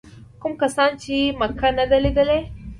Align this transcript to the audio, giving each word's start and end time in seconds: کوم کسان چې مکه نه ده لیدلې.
کوم 0.41 0.53
کسان 0.61 0.91
چې 1.01 1.15
مکه 1.39 1.69
نه 1.77 1.85
ده 1.89 1.97
لیدلې. 2.03 2.39